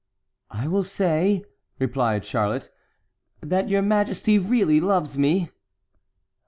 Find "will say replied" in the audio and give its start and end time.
0.67-2.25